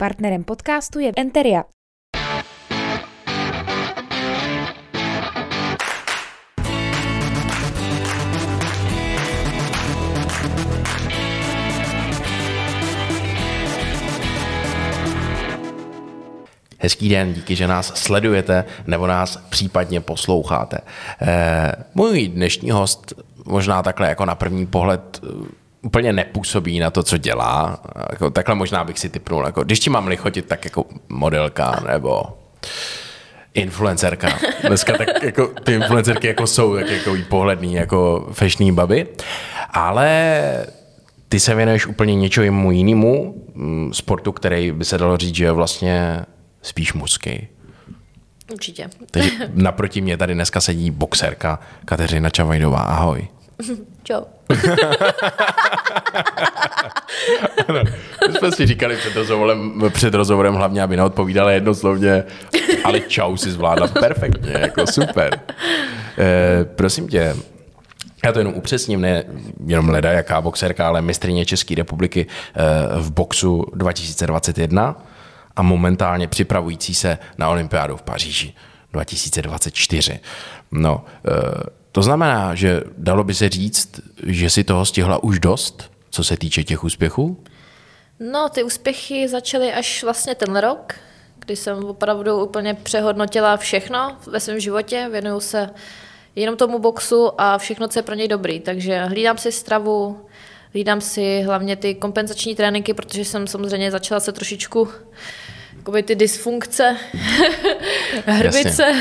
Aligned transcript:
Partnerem 0.00 0.44
podcastu 0.44 0.98
je 0.98 1.12
Enteria. 1.16 1.64
Hezký 16.78 17.08
den, 17.08 17.32
díky, 17.32 17.56
že 17.56 17.66
nás 17.66 17.86
sledujete 17.86 18.64
nebo 18.86 19.06
nás 19.06 19.36
případně 19.36 20.00
posloucháte. 20.00 20.78
Eh, 21.22 21.72
můj 21.94 22.28
dnešní 22.28 22.70
host 22.70 23.12
možná 23.44 23.82
takhle 23.82 24.08
jako 24.08 24.24
na 24.24 24.34
první 24.34 24.66
pohled 24.66 25.20
eh, 25.24 25.28
úplně 25.88 26.12
nepůsobí 26.12 26.78
na 26.78 26.90
to, 26.90 27.02
co 27.02 27.16
dělá. 27.16 27.80
Jako, 28.10 28.30
takhle 28.30 28.54
možná 28.54 28.84
bych 28.84 28.98
si 28.98 29.08
typnul, 29.08 29.46
jako, 29.46 29.64
když 29.64 29.80
ti 29.80 29.90
mám 29.90 30.06
lichotit, 30.06 30.46
tak 30.46 30.64
jako 30.64 30.84
modelka 31.08 31.80
nebo 31.88 32.22
influencerka. 33.54 34.38
Dneska 34.66 34.98
tak 34.98 35.22
jako 35.22 35.46
ty 35.64 35.72
influencerky 35.72 36.26
jako 36.26 36.46
jsou 36.46 36.76
tak 36.76 36.90
jako 36.90 37.16
pohledný, 37.28 37.74
jako 37.74 38.28
fešný 38.32 38.72
baby. 38.72 39.06
Ale 39.70 40.66
ty 41.28 41.40
se 41.40 41.54
věnuješ 41.54 41.86
úplně 41.86 42.14
něčemu 42.14 42.72
jinému, 42.72 43.44
mm, 43.54 43.94
sportu, 43.94 44.32
který 44.32 44.72
by 44.72 44.84
se 44.84 44.98
dalo 44.98 45.16
říct, 45.16 45.34
že 45.34 45.44
je 45.44 45.52
vlastně 45.52 46.24
spíš 46.62 46.92
mužský. 46.92 47.48
Určitě. 48.52 48.88
Takže 49.10 49.30
naproti 49.54 50.00
mě 50.00 50.16
tady 50.16 50.34
dneska 50.34 50.60
sedí 50.60 50.90
boxerka 50.90 51.58
Kateřina 51.84 52.30
Čavajdová. 52.30 52.80
Ahoj. 52.80 53.28
Čau. 54.02 54.22
ano, 57.68 57.82
my 58.28 58.34
jsme 58.38 58.52
si 58.52 58.66
říkali 58.66 58.96
před 58.96 59.16
rozhovorem, 59.16 59.82
před 59.92 60.14
rozhovorem 60.14 60.54
hlavně, 60.54 60.82
aby 60.82 60.96
neodpovídala 60.96 61.50
jednoslovně, 61.50 62.24
ale 62.84 63.00
čau 63.00 63.36
si 63.36 63.50
zvládla 63.50 63.86
perfektně, 63.86 64.52
jako 64.58 64.86
super. 64.86 65.40
E, 66.18 66.64
prosím 66.64 67.08
tě, 67.08 67.36
já 68.24 68.32
to 68.32 68.38
jenom 68.38 68.54
upřesním, 68.54 69.00
ne 69.00 69.24
jenom 69.66 69.88
leda 69.88 70.12
jaká 70.12 70.40
boxerka, 70.40 70.88
ale 70.88 71.02
mistrině 71.02 71.46
České 71.46 71.74
republiky 71.74 72.26
e, 72.26 73.00
v 73.00 73.12
boxu 73.12 73.66
2021 73.74 75.06
a 75.56 75.62
momentálně 75.62 76.28
připravující 76.28 76.94
se 76.94 77.18
na 77.38 77.48
olympiádu 77.48 77.96
v 77.96 78.02
Paříži 78.02 78.54
2024. 78.92 80.20
No, 80.72 81.04
e, 81.28 81.78
to 81.92 82.02
znamená, 82.02 82.54
že 82.54 82.82
dalo 82.98 83.24
by 83.24 83.34
se 83.34 83.48
říct, 83.48 84.00
že 84.26 84.50
si 84.50 84.64
toho 84.64 84.84
stihla 84.84 85.22
už 85.22 85.40
dost, 85.40 85.90
co 86.10 86.24
se 86.24 86.36
týče 86.36 86.64
těch 86.64 86.84
úspěchů? 86.84 87.44
No, 88.20 88.48
ty 88.48 88.62
úspěchy 88.62 89.28
začaly 89.28 89.72
až 89.72 90.02
vlastně 90.02 90.34
ten 90.34 90.56
rok, 90.56 90.94
kdy 91.38 91.56
jsem 91.56 91.84
opravdu 91.84 92.44
úplně 92.44 92.74
přehodnotila 92.74 93.56
všechno 93.56 94.16
ve 94.26 94.40
svém 94.40 94.60
životě, 94.60 95.08
věnuju 95.12 95.40
se 95.40 95.70
jenom 96.36 96.56
tomu 96.56 96.78
boxu 96.78 97.40
a 97.40 97.58
všechno, 97.58 97.88
co 97.88 97.98
je 97.98 98.02
pro 98.02 98.14
něj 98.14 98.28
dobrý. 98.28 98.60
Takže 98.60 99.04
hlídám 99.04 99.38
si 99.38 99.52
stravu, 99.52 100.26
hlídám 100.72 101.00
si 101.00 101.42
hlavně 101.42 101.76
ty 101.76 101.94
kompenzační 101.94 102.54
tréninky, 102.54 102.94
protože 102.94 103.24
jsem 103.24 103.46
samozřejmě 103.46 103.90
začala 103.90 104.20
se 104.20 104.32
trošičku 104.32 104.88
jakoby 105.88 106.02
ty 106.02 106.14
dysfunkce, 106.14 106.96
hrbice. 108.26 108.84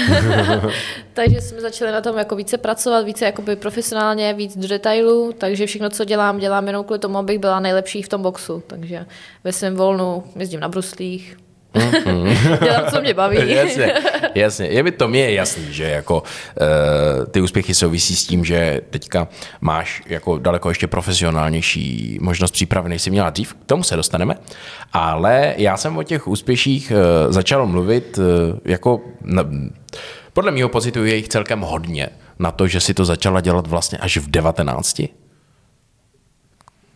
takže 1.13 1.41
jsme 1.41 1.61
začali 1.61 1.91
na 1.91 2.01
tom 2.01 2.17
jako 2.17 2.35
více 2.35 2.57
pracovat, 2.57 3.05
více 3.05 3.25
jakoby 3.25 3.55
profesionálně, 3.55 4.33
víc 4.33 4.57
do 4.57 4.67
detailů, 4.67 5.33
takže 5.37 5.65
všechno, 5.65 5.89
co 5.89 6.05
dělám, 6.05 6.39
dělám 6.39 6.67
jenom 6.67 6.83
kvůli 6.83 6.99
tomu, 6.99 7.17
abych 7.17 7.39
byla 7.39 7.59
nejlepší 7.59 8.01
v 8.01 8.07
tom 8.07 8.21
boxu. 8.21 8.63
Takže 8.67 9.05
ve 9.43 9.51
svém 9.51 9.75
volnu 9.75 10.23
jezdím 10.35 10.59
na 10.59 10.69
bruslích, 10.69 11.37
Mm-hmm. 11.77 12.63
Dělám, 12.63 12.91
co 12.91 13.01
mě 13.01 13.13
baví. 13.13 13.37
jasně, 13.45 13.93
jasně. 14.35 14.67
Je 14.67 14.83
mi 14.83 14.91
to 14.91 15.07
mě 15.07 15.19
je 15.19 15.33
jasný, 15.33 15.73
že 15.73 15.83
jako 15.83 16.23
uh, 16.23 17.25
ty 17.25 17.41
úspěchy 17.41 17.75
souvisí 17.75 18.15
s 18.15 18.27
tím, 18.27 18.45
že 18.45 18.81
teďka 18.89 19.27
máš 19.61 20.01
jako 20.05 20.37
daleko 20.37 20.69
ještě 20.69 20.87
profesionálnější 20.87 22.17
možnost 22.21 22.51
přípravy, 22.51 22.89
než 22.89 23.01
jsi 23.01 23.09
měla 23.09 23.29
dřív. 23.29 23.53
K 23.53 23.65
tomu 23.65 23.83
se 23.83 23.95
dostaneme. 23.95 24.35
Ale 24.93 25.53
já 25.57 25.77
jsem 25.77 25.97
o 25.97 26.03
těch 26.03 26.27
úspěších 26.27 26.91
uh, 26.91 27.33
začal 27.33 27.67
mluvit 27.67 28.17
uh, 28.17 28.23
jako... 28.65 29.01
Na, 29.21 29.45
podle 30.33 30.51
mého 30.51 30.69
pocitu 30.69 31.05
je 31.05 31.15
jich 31.15 31.27
celkem 31.27 31.61
hodně 31.61 32.09
na 32.39 32.51
to, 32.51 32.67
že 32.67 32.79
si 32.79 32.93
to 32.93 33.05
začala 33.05 33.41
dělat 33.41 33.67
vlastně 33.67 33.97
až 33.97 34.17
v 34.17 34.31
19 34.31 35.01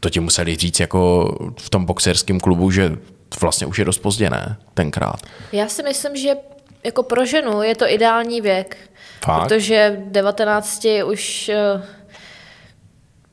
to 0.02 0.10
ti 0.10 0.20
museli 0.20 0.56
říct 0.56 0.80
jako 0.80 1.32
v 1.60 1.70
tom 1.70 1.86
boxerském 1.86 2.40
klubu, 2.40 2.72
že 2.72 2.98
vlastně 3.42 3.68
už 3.68 3.80
je 3.80 3.86
dost 3.86 3.98
pozdě, 3.98 4.30
ne? 4.30 4.58
Tenkrát. 4.74 5.20
Já 5.52 5.68
si 5.68 5.84
myslím, 5.84 6.16
že 6.16 6.36
jako 6.84 7.04
pro 7.04 7.26
ženu 7.26 7.64
je 7.64 7.76
to 7.76 7.90
ideální 7.90 8.42
věk. 8.42 8.78
Fakt? 9.26 9.44
Protože 9.44 10.02
19 10.06 10.86
už 11.06 11.50
eh, 11.50 11.84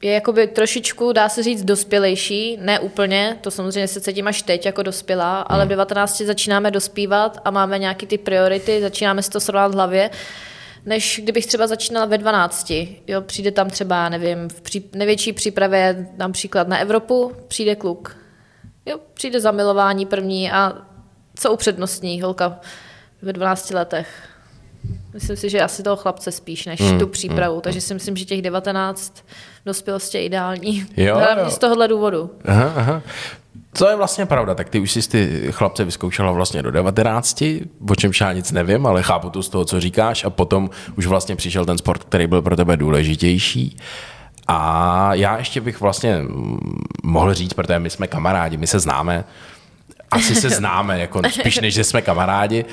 je 0.03 0.13
jakoby 0.13 0.47
trošičku, 0.47 1.13
dá 1.13 1.29
se 1.29 1.43
říct, 1.43 1.65
dospělejší, 1.65 2.59
ne 2.61 2.81
úplně, 2.81 3.39
to 3.41 3.51
samozřejmě 3.51 3.89
se 3.89 4.01
cítím 4.01 4.29
až 4.29 4.43
teď 4.43 4.67
jako 4.67 4.83
dospělá, 4.83 5.41
ale 5.41 5.65
v 5.65 5.69
19 5.69 6.19
hmm. 6.19 6.27
začínáme 6.27 6.71
dospívat 6.71 7.39
a 7.45 7.51
máme 7.51 7.79
nějaké 7.79 8.07
ty 8.07 8.19
priority, 8.19 8.81
začínáme 8.81 9.23
si 9.23 9.31
to 9.31 9.41
srovnat 9.41 9.69
v 9.69 9.75
hlavě, 9.75 10.11
než 10.87 11.21
kdybych 11.23 11.47
třeba 11.47 11.67
začínala 11.67 12.07
ve 12.07 12.19
12. 12.19 12.73
Jo, 13.07 13.21
přijde 13.21 13.51
tam 13.51 13.71
třeba, 13.71 14.09
nevím, 14.09 14.49
v 14.49 14.61
pří, 14.61 14.91
největší 14.93 15.33
přípravě 15.33 16.07
například 16.17 16.69
na 16.69 16.79
Evropu, 16.79 17.33
přijde 17.49 17.77
kluk 17.77 18.17
jo, 18.89 18.99
přijde 19.15 19.41
zamilování 19.41 20.07
první 20.07 20.53
a 20.53 20.73
co 21.35 21.53
upřednostní 21.53 22.23
holka 22.23 22.61
ve 23.23 23.33
12 23.33 23.71
letech. 23.71 24.09
Myslím 25.15 25.37
si, 25.37 25.51
že 25.51 25.61
asi 25.61 25.83
toho 25.83 25.97
chlapce 25.97 26.33
spíš 26.33 26.67
než 26.67 26.81
mm, 26.81 26.99
tu 26.99 27.07
přípravu, 27.07 27.55
mm, 27.55 27.61
takže 27.61 27.81
si 27.81 27.95
myslím, 27.95 28.17
že 28.17 28.25
těch 28.25 28.43
19 28.43 29.25
dospělosti 29.67 30.19
je 30.19 30.25
ideální. 30.25 30.87
Jo, 30.97 31.15
Hlavně 31.19 31.43
jo. 31.43 31.51
z 31.51 31.59
tohohle 31.59 31.89
důvodu. 31.89 32.31
Aha, 32.45 32.73
aha. 32.77 33.03
Co 33.75 33.89
je 33.89 33.97
vlastně 33.97 34.27
pravda, 34.27 34.55
tak 34.55 34.69
ty 34.69 34.81
už 34.81 34.93
jsi 34.93 35.11
ty 35.11 35.49
chlapce 35.51 35.85
vyzkoušela 35.85 36.33
vlastně 36.33 36.63
do 36.63 36.71
19, 36.71 37.43
o 37.91 37.95
čem 37.95 38.11
já 38.21 38.33
nic 38.33 38.53
nevím, 38.53 38.87
ale 38.87 39.03
chápu 39.03 39.31
to 39.31 39.43
z 39.43 39.49
toho, 39.49 39.65
co 39.65 39.81
říkáš 39.81 40.25
a 40.25 40.31
potom 40.31 40.71
už 40.99 41.07
vlastně 41.07 41.37
přišel 41.37 41.65
ten 41.65 41.79
sport, 41.79 42.05
který 42.05 42.27
byl 42.27 42.43
pro 42.43 42.57
tebe 42.57 42.77
důležitější. 42.77 43.77
A 44.49 45.15
já 45.15 45.39
ještě 45.39 45.61
bych 45.61 45.81
vlastně 45.81 46.23
mohl 47.03 47.35
říct, 47.35 47.55
protože 47.55 47.79
my 47.79 47.91
jsme 47.91 48.07
kamarádi, 48.07 48.57
my 48.57 48.67
se 48.67 48.79
známe, 48.79 49.25
asi 50.11 50.35
se 50.35 50.51
známe, 50.51 51.01
jako 51.01 51.23
spíš 51.31 51.61
než, 51.61 51.75
že 51.75 51.85
jsme 51.85 52.03
kamarádi. 52.03 52.65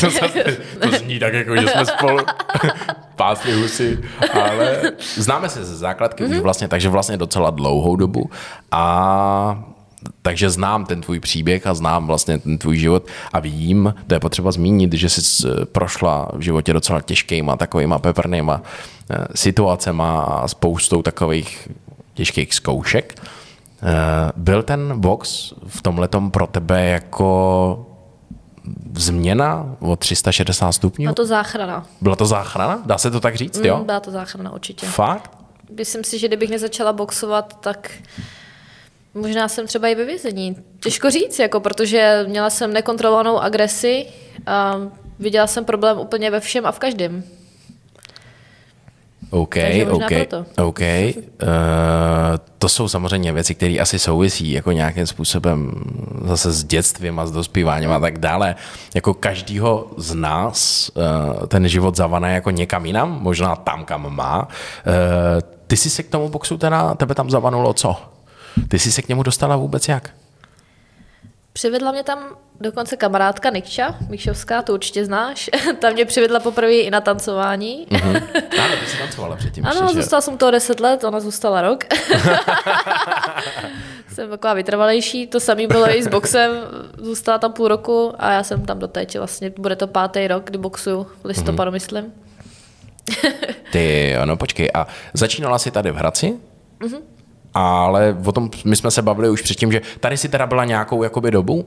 to, 0.00 0.10
zase, 0.10 0.44
to 0.80 0.90
zní 0.98 1.18
tak, 1.18 1.32
jako, 1.32 1.56
že 1.56 1.68
jsme 1.68 1.86
spolu 1.86 2.18
pásli 3.16 3.52
husy, 3.52 3.98
ale 4.32 4.80
známe 4.98 5.48
se 5.48 5.64
ze 5.64 5.76
základky 5.76 6.24
mm-hmm. 6.24 6.28
už 6.28 6.34
mhm. 6.34 6.42
vlastně, 6.42 6.68
takže 6.68 6.88
vlastně 6.88 7.16
docela 7.16 7.50
dlouhou 7.50 7.96
dobu 7.96 8.30
a 8.70 9.64
takže 10.22 10.50
znám 10.50 10.84
ten 10.84 11.00
tvůj 11.00 11.20
příběh 11.20 11.66
a 11.66 11.74
znám 11.74 12.06
vlastně 12.06 12.38
ten 12.38 12.58
tvůj 12.58 12.78
život 12.78 13.06
a 13.32 13.40
vím, 13.40 13.94
to 14.06 14.14
je 14.14 14.20
potřeba 14.20 14.52
zmínit, 14.52 14.92
že 14.92 15.08
jsi 15.08 15.46
prošla 15.72 16.28
v 16.32 16.40
životě 16.40 16.72
docela 16.72 17.00
těžkýma, 17.00 17.56
takovýma 17.56 17.98
peprnýma 17.98 18.62
eh, 19.10 19.26
situacema 19.34 20.22
a 20.22 20.48
spoustou 20.48 21.02
takových 21.02 21.68
těžkých 22.14 22.54
zkoušek. 22.54 23.22
Eh, 23.82 24.32
byl 24.36 24.62
ten 24.62 25.00
box 25.00 25.52
v 25.66 25.82
tom 25.82 26.30
pro 26.30 26.46
tebe 26.46 26.84
jako 26.84 27.84
změna 28.94 29.76
o 29.80 29.96
360 29.96 30.72
stupňů? 30.72 31.04
Byla 31.04 31.14
to 31.14 31.26
záchrana. 31.26 31.86
Byla 32.00 32.16
to 32.16 32.26
záchrana? 32.26 32.82
Dá 32.86 32.98
se 32.98 33.10
to 33.10 33.20
tak 33.20 33.36
říct, 33.36 33.60
jo? 33.64 33.78
Mm, 33.78 33.84
byla 33.84 34.00
to 34.00 34.10
záchrana, 34.10 34.52
určitě. 34.52 34.86
Fakt? 34.86 35.30
Myslím 35.78 36.04
si, 36.04 36.18
že 36.18 36.28
kdybych 36.28 36.50
nezačala 36.50 36.92
boxovat, 36.92 37.60
tak 37.60 37.90
Možná 39.20 39.48
jsem 39.48 39.66
třeba 39.66 39.88
i 39.88 39.94
ve 39.94 40.04
vězení. 40.04 40.56
Těžko 40.80 41.10
říct, 41.10 41.38
jako, 41.38 41.60
protože 41.60 42.24
měla 42.28 42.50
jsem 42.50 42.72
nekontrolovanou 42.72 43.38
agresi 43.38 44.06
a 44.46 44.76
viděla 45.18 45.46
jsem 45.46 45.64
problém 45.64 45.98
úplně 45.98 46.30
ve 46.30 46.40
všem 46.40 46.66
a 46.66 46.72
v 46.72 46.78
každém. 46.78 47.22
OK, 49.30 49.56
OK, 49.90 50.12
OK. 50.58 50.80
Uh, 50.80 51.48
to 52.58 52.68
jsou 52.68 52.88
samozřejmě 52.88 53.32
věci, 53.32 53.54
které 53.54 53.76
asi 53.80 53.98
souvisí 53.98 54.52
jako 54.52 54.72
nějakým 54.72 55.06
způsobem 55.06 55.72
zase 56.24 56.52
s 56.52 56.64
dětstvím 56.64 57.18
a 57.18 57.26
s 57.26 57.30
dospíváním 57.30 57.92
a 57.92 58.00
tak 58.00 58.18
dále. 58.18 58.54
Jako 58.94 59.14
každýho 59.14 59.90
z 59.96 60.14
nás 60.14 60.90
uh, 60.94 61.46
ten 61.46 61.68
život 61.68 61.96
zavané 61.96 62.34
jako 62.34 62.50
někam 62.50 62.86
jinam, 62.86 63.18
možná 63.22 63.56
tam, 63.56 63.84
kam 63.84 64.16
má. 64.16 64.38
Uh, 64.42 64.52
ty 65.66 65.76
jsi 65.76 65.90
se 65.90 66.02
k 66.02 66.08
tomu 66.08 66.28
boxu 66.28 66.58
teda, 66.58 66.94
tebe 66.94 67.14
tam 67.14 67.30
zavanulo 67.30 67.72
co? 67.72 67.96
Ty 68.68 68.78
jsi 68.78 68.92
se 68.92 69.02
k 69.02 69.08
němu 69.08 69.22
dostala 69.22 69.56
vůbec 69.56 69.88
jak? 69.88 70.10
Přivedla 71.52 71.92
mě 71.92 72.02
tam 72.02 72.18
dokonce 72.60 72.96
kamarádka 72.96 73.50
Nikča, 73.50 73.94
Mikšovská, 74.08 74.62
to 74.62 74.74
určitě 74.74 75.04
znáš. 75.04 75.50
Tam 75.80 75.92
mě 75.92 76.04
přivedla 76.04 76.40
poprvé 76.40 76.72
i 76.72 76.90
na 76.90 77.00
tancování. 77.00 77.86
Mm-hmm. 77.98 78.22
Ano, 78.64 78.74
ty 78.80 78.86
jsi 78.86 78.98
tancovala 78.98 79.36
předtím. 79.36 79.66
Ano, 79.66 79.80
ještě, 79.82 79.96
zůstala 79.96 80.20
že... 80.20 80.24
jsem 80.24 80.38
toho 80.38 80.50
deset 80.50 80.80
let, 80.80 81.04
ona 81.04 81.20
zůstala 81.20 81.62
rok. 81.62 81.84
jsem 84.14 84.30
taková 84.30 84.54
vytrvalejší, 84.54 85.26
to 85.26 85.40
samé 85.40 85.66
bylo 85.66 85.90
i 85.90 86.02
s 86.02 86.08
boxem, 86.08 86.50
zůstala 86.98 87.38
tam 87.38 87.52
půl 87.52 87.68
roku 87.68 88.12
a 88.18 88.32
já 88.32 88.42
jsem 88.42 88.64
tam 88.64 88.78
doteď, 88.78 89.18
vlastně 89.18 89.52
bude 89.58 89.76
to 89.76 89.86
pátý 89.86 90.28
rok, 90.28 90.44
kdy 90.44 90.58
boxuju 90.58 91.06
v 91.22 91.24
listopadu, 91.24 91.70
mm-hmm. 91.70 91.74
myslím. 91.74 92.12
Ty, 93.72 94.16
no 94.24 94.36
počkej, 94.36 94.70
a 94.74 94.86
začínala 95.14 95.58
jsi 95.58 95.70
tady 95.70 95.90
v 95.90 95.96
Hradci? 95.96 96.34
Mm-hmm. 96.80 97.00
Ale 97.58 98.16
o 98.26 98.32
tom 98.32 98.50
my 98.64 98.76
jsme 98.76 98.90
se 98.90 99.02
bavili 99.02 99.30
už 99.30 99.42
předtím, 99.42 99.72
že 99.72 99.80
tady 100.00 100.16
si 100.16 100.28
teda 100.28 100.46
byla 100.46 100.64
nějakou 100.64 101.02
jakoby 101.02 101.30
dobu? 101.30 101.66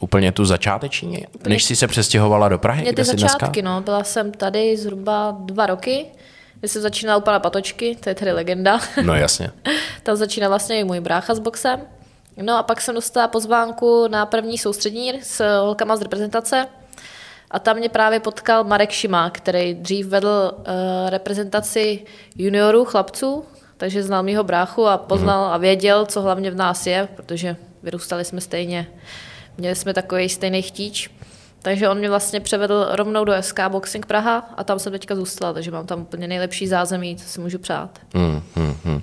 Úplně 0.00 0.32
tu 0.32 0.44
začáteční, 0.44 1.26
Úplně... 1.34 1.54
než 1.54 1.64
jsi 1.64 1.76
se 1.76 1.86
přestěhovala 1.86 2.48
do 2.48 2.58
Prahy? 2.58 2.82
Mě 2.82 2.92
ty 2.92 3.04
začátky, 3.04 3.62
no. 3.62 3.80
Byla 3.80 4.04
jsem 4.04 4.32
tady 4.32 4.76
zhruba 4.76 5.36
dva 5.40 5.66
roky, 5.66 6.06
kdy 6.60 6.68
jsem 6.68 6.82
začínala 6.82 7.18
u 7.18 7.20
pana 7.20 7.40
Patočky, 7.40 7.96
to 8.00 8.08
je 8.08 8.14
tedy 8.14 8.32
legenda. 8.32 8.80
No 9.04 9.14
jasně. 9.14 9.50
Tam 10.02 10.16
začínal 10.16 10.50
vlastně 10.50 10.80
i 10.80 10.84
můj 10.84 11.00
brácha 11.00 11.34
s 11.34 11.38
boxem. 11.38 11.80
No 12.42 12.58
a 12.58 12.62
pak 12.62 12.80
jsem 12.80 12.94
dostala 12.94 13.28
pozvánku 13.28 14.08
na 14.08 14.26
první 14.26 14.58
soustřední 14.58 15.12
s 15.22 15.60
holkama 15.60 15.96
z 15.96 16.02
reprezentace. 16.02 16.66
A 17.50 17.58
tam 17.58 17.76
mě 17.76 17.88
právě 17.88 18.20
potkal 18.20 18.64
Marek 18.64 18.90
Šima, 18.90 19.30
který 19.30 19.74
dřív 19.74 20.06
vedl 20.06 20.52
uh, 20.58 20.64
reprezentaci 21.10 22.04
juniorů, 22.36 22.84
chlapců, 22.84 23.44
takže 23.78 24.02
znal 24.02 24.22
mýho 24.22 24.44
bráchu 24.44 24.86
a 24.86 24.98
poznal 24.98 25.46
mm. 25.46 25.52
a 25.52 25.56
věděl, 25.56 26.06
co 26.06 26.22
hlavně 26.22 26.50
v 26.50 26.56
nás 26.56 26.86
je, 26.86 27.08
protože 27.16 27.56
vyrůstali 27.82 28.24
jsme 28.24 28.40
stejně, 28.40 28.86
měli 29.58 29.76
jsme 29.76 29.94
takový 29.94 30.28
stejný 30.28 30.62
chtíč. 30.62 31.10
Takže 31.62 31.88
on 31.88 31.98
mě 31.98 32.08
vlastně 32.08 32.40
převedl 32.40 32.86
rovnou 32.90 33.24
do 33.24 33.32
SK 33.40 33.60
Boxing 33.68 34.06
Praha 34.06 34.50
a 34.56 34.64
tam 34.64 34.78
jsem 34.78 34.92
teďka 34.92 35.14
zůstala, 35.14 35.52
takže 35.52 35.70
mám 35.70 35.86
tam 35.86 36.00
úplně 36.00 36.28
nejlepší 36.28 36.66
zázemí, 36.66 37.16
co 37.16 37.28
si 37.28 37.40
můžu 37.40 37.58
přát. 37.58 37.98
Mm, 38.14 38.42
mm, 38.56 38.76
mm. 38.84 39.02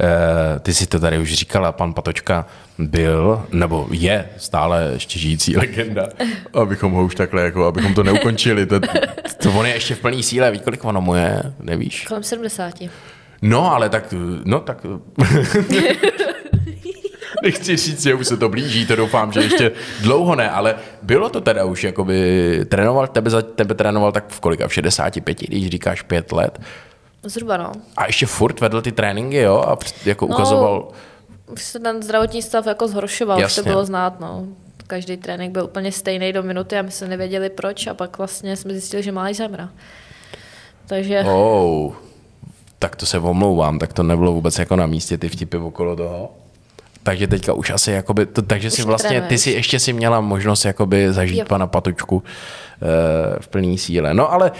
E, 0.00 0.60
ty 0.60 0.74
si 0.74 0.86
to 0.86 1.00
tady 1.00 1.18
už 1.18 1.34
říkala, 1.34 1.72
pan 1.72 1.94
Patočka 1.94 2.46
byl, 2.78 3.46
nebo 3.52 3.88
je 3.90 4.28
stále 4.36 4.90
ještě 4.92 5.18
žijící 5.18 5.56
legenda, 5.56 6.08
abychom 6.54 6.92
ho 6.92 7.04
už 7.04 7.14
takhle, 7.14 7.42
jako, 7.42 7.66
abychom 7.66 7.94
to 7.94 8.02
neukončili. 8.02 8.66
To, 8.66 8.80
to 9.42 9.52
on 9.52 9.66
je 9.66 9.74
ještě 9.74 9.94
v 9.94 10.00
plné 10.00 10.22
síle, 10.22 10.50
víš, 10.50 10.60
kolik 10.64 10.84
ono 10.84 11.00
mu 11.00 11.14
je, 11.14 11.42
nevíš? 11.60 12.04
Kolem 12.04 12.22
70. 12.22 12.74
No, 13.42 13.72
ale 13.72 13.88
tak, 13.88 14.14
no 14.44 14.60
tak... 14.60 14.78
Nechci 17.42 17.76
říct, 17.76 18.02
že 18.02 18.14
už 18.14 18.26
se 18.26 18.36
to 18.36 18.48
blíží, 18.48 18.86
to 18.86 18.96
doufám, 18.96 19.32
že 19.32 19.40
ještě 19.40 19.72
dlouho 20.00 20.34
ne, 20.34 20.50
ale 20.50 20.74
bylo 21.02 21.28
to 21.28 21.40
teda 21.40 21.64
už, 21.64 21.84
jakoby 21.84 22.60
trénoval, 22.68 23.06
tebe, 23.06 23.30
za 23.30 23.42
tebe 23.42 23.74
trénoval 23.74 24.12
tak 24.12 24.28
v 24.28 24.40
kolika, 24.40 24.68
v 24.68 24.74
65, 24.74 25.40
když 25.40 25.68
říkáš 25.68 26.02
pět 26.02 26.32
let. 26.32 26.60
Zhruba, 27.22 27.56
no. 27.56 27.72
A 27.96 28.06
ještě 28.06 28.26
furt 28.26 28.60
vedl 28.60 28.82
ty 28.82 28.92
tréninky, 28.92 29.36
jo? 29.36 29.64
A 29.68 29.78
jako 30.04 30.26
no, 30.26 30.34
ukazoval... 30.34 30.88
Už 31.52 31.62
se 31.62 31.80
ten 31.80 32.02
zdravotní 32.02 32.42
stav 32.42 32.66
jako 32.66 32.88
zhoršoval, 32.88 33.40
Jasně. 33.40 33.60
už 33.60 33.64
to 33.64 33.70
bylo 33.70 33.84
znát, 33.84 34.20
no. 34.20 34.46
Každý 34.86 35.16
trénink 35.16 35.52
byl 35.52 35.64
úplně 35.64 35.92
stejný 35.92 36.32
do 36.32 36.42
minuty 36.42 36.78
a 36.78 36.82
my 36.82 36.90
jsme 36.90 37.08
nevěděli 37.08 37.50
proč 37.50 37.86
a 37.86 37.94
pak 37.94 38.18
vlastně 38.18 38.56
jsme 38.56 38.72
zjistili, 38.72 39.02
že 39.02 39.12
má 39.12 39.26
Alzheimera. 39.26 39.70
Takže... 40.86 41.24
Oh 41.26 41.94
tak 42.82 42.96
to 42.96 43.06
se 43.06 43.18
omlouvám, 43.18 43.78
tak 43.78 43.92
to 43.92 44.02
nebylo 44.02 44.32
vůbec 44.32 44.58
jako 44.58 44.76
na 44.76 44.86
místě 44.86 45.18
ty 45.18 45.28
vtipy 45.28 45.56
okolo 45.56 45.96
toho. 45.96 46.32
Takže 47.02 47.26
teďka 47.26 47.52
už 47.52 47.70
asi 47.70 47.90
jakoby, 47.90 48.26
to, 48.26 48.42
takže 48.42 48.68
už 48.68 48.74
si 48.74 48.82
vlastně, 48.82 49.20
ty 49.20 49.38
si 49.38 49.50
ještě 49.50 49.78
si 49.78 49.92
měla 49.92 50.20
možnost 50.20 50.64
jakoby 50.64 51.12
zažít 51.12 51.38
jo. 51.38 51.44
pana 51.48 51.66
Patučku 51.66 52.16
uh, 52.16 52.22
v 53.40 53.48
plný 53.48 53.78
síle. 53.78 54.14
No 54.14 54.32
ale 54.32 54.52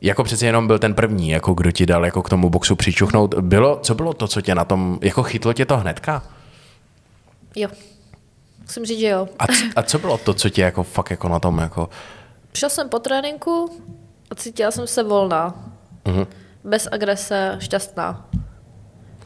jako 0.00 0.24
přece 0.24 0.46
jenom 0.46 0.66
byl 0.66 0.78
ten 0.78 0.94
první, 0.94 1.30
jako 1.30 1.54
kdo 1.54 1.72
ti 1.72 1.86
dal 1.86 2.04
jako 2.04 2.22
k 2.22 2.28
tomu 2.30 2.50
boxu 2.50 2.76
přičuchnout. 2.76 3.34
Bylo, 3.34 3.78
co 3.82 3.94
bylo 3.94 4.12
to, 4.12 4.28
co 4.28 4.40
tě 4.40 4.54
na 4.54 4.64
tom, 4.64 4.98
jako 5.02 5.22
chytlo 5.22 5.52
tě 5.52 5.66
to 5.66 5.76
hnedka? 5.76 6.22
Jo. 7.56 7.68
Musím 8.62 8.84
říct, 8.84 9.00
že 9.00 9.08
jo. 9.08 9.28
A, 9.38 9.46
c- 9.46 9.70
a 9.76 9.82
co 9.82 9.98
bylo 9.98 10.18
to, 10.18 10.34
co 10.34 10.50
tě 10.50 10.62
jako 10.62 10.82
fakt 10.82 11.10
jako 11.10 11.28
na 11.28 11.38
tom 11.38 11.58
jako... 11.58 11.88
Přišel 12.52 12.70
jsem 12.70 12.88
po 12.88 12.98
tréninku 12.98 13.80
a 14.30 14.34
cítila 14.34 14.70
jsem 14.70 14.86
se 14.86 15.02
volná. 15.02 15.54
Uh-huh 16.04 16.26
bez 16.64 16.88
agrese, 16.92 17.56
šťastná. 17.58 18.28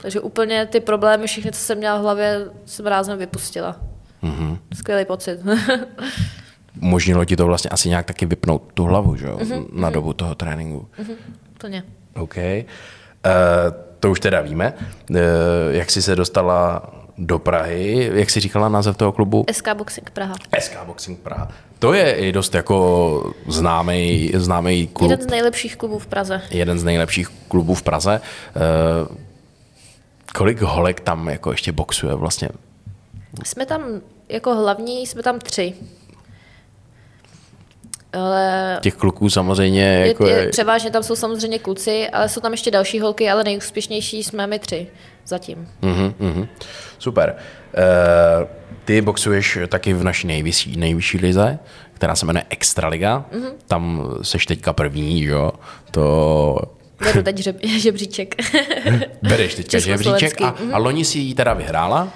Takže 0.03 0.21
úplně 0.21 0.67
ty 0.67 0.81
problémy, 0.81 1.27
všechny, 1.27 1.53
co 1.53 1.61
jsem 1.61 1.79
měla 1.79 1.99
v 1.99 2.03
hlavě, 2.03 2.47
jsem 2.65 2.87
rázem 2.87 3.19
vypustila. 3.19 3.77
Mm-hmm. 4.23 4.59
Skvělý 4.75 5.05
pocit. 5.05 5.41
Umožnilo 6.83 7.25
ti 7.25 7.37
to 7.37 7.47
vlastně 7.47 7.71
asi 7.71 7.89
nějak 7.89 8.07
taky 8.07 8.27
vypnout 8.27 8.73
tu 8.75 8.85
hlavu, 8.85 9.17
že 9.17 9.27
jo? 9.27 9.37
Mm-hmm. 9.37 9.67
Na 9.73 9.91
dobu 9.91 10.13
toho 10.13 10.35
tréninku. 10.35 10.89
Mm-hmm. 10.99 11.17
Plně. 11.59 11.85
OK. 12.15 12.37
Uh, 12.37 12.43
to 14.01 14.11
už 14.11 14.21
teda 14.21 14.41
víme. 14.41 14.73
Uh, 15.11 15.17
jak 15.71 15.91
jsi 15.91 16.03
se 16.03 16.17
dostala 16.17 16.83
do 17.19 17.39
Prahy, 17.39 18.11
jak 18.15 18.31
jsi 18.31 18.41
říkala 18.41 18.69
název 18.69 18.97
toho 18.97 19.13
klubu? 19.13 19.45
SK 19.53 19.69
Boxing 19.75 20.11
Praha. 20.11 20.35
SK 20.61 20.77
Boxing 20.85 21.21
Praha. 21.21 21.49
To 21.79 21.93
je 21.93 22.15
i 22.15 22.33
dost 22.33 22.55
jako 22.55 23.35
známý, 23.49 24.33
známý 24.35 24.87
klub. 24.87 25.11
Jeden 25.11 25.29
z 25.29 25.31
nejlepších 25.31 25.77
klubů 25.77 25.99
v 25.99 26.07
Praze. 26.07 26.43
Jeden 26.51 26.79
z 26.79 26.85
nejlepších 26.85 27.29
klubů 27.49 27.75
v 27.75 27.83
Praze. 27.83 28.21
Uh, 29.11 29.17
kolik 30.35 30.61
holek 30.61 31.01
tam 31.01 31.29
jako 31.29 31.51
ještě 31.51 31.73
boxuje 31.73 32.15
vlastně? 32.15 32.49
Jsme 33.45 33.67
tam 33.67 33.83
jako 34.29 34.55
hlavní, 34.55 35.07
jsme 35.07 35.23
tam 35.23 35.39
tři. 35.39 35.75
Ale 38.13 38.79
Těch 38.83 38.95
kluků 38.95 39.31
samozřejmě 39.31 40.05
jako 40.07 40.27
je, 40.27 40.37
je, 40.37 40.49
Převážně 40.49 40.91
tam 40.91 41.03
jsou 41.03 41.17
samozřejmě 41.17 41.59
kluci, 41.59 42.09
ale 42.09 42.29
jsou 42.29 42.41
tam 42.41 42.53
ještě 42.53 42.71
další 42.71 43.01
holky, 43.01 43.31
ale 43.31 43.45
nejúspěšnější 43.45 44.23
jsme 44.23 44.47
my 44.47 44.59
tři 44.59 44.87
zatím. 45.27 45.69
Uh-huh, 45.83 46.15
uh-huh. 46.21 46.49
Super. 46.99 47.37
Uh, 47.37 48.49
ty 48.85 49.01
boxuješ 49.01 49.59
taky 49.69 49.93
v 49.93 50.05
naší 50.05 50.27
nejvyšší, 50.27 50.77
nejvyšší 50.77 51.19
lize, 51.19 51.59
která 51.93 52.17
se 52.17 52.27
jmenuje 52.27 52.45
Extraliga. 52.51 53.25
Uh-huh. 53.33 53.53
Tam 53.69 54.09
seš 54.23 54.47
teďka 54.47 54.73
první, 54.73 55.23
jo? 55.23 55.53
To 55.91 56.59
Beru 57.05 57.23
teď 57.23 57.39
žeb, 57.39 57.57
žebříček. 57.79 58.35
Bereš 59.23 59.55
teďka 59.55 59.79
žebříček 59.79 60.41
a, 60.41 60.55
a 60.73 60.79
loni 60.79 61.05
si 61.05 61.19
ji 61.19 61.35
teda 61.35 61.55
vyhrála? 61.55 62.09